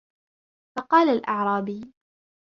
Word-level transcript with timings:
فَقَالَ 0.77 1.09
الْأَعْرَابِيُّ 1.09 1.93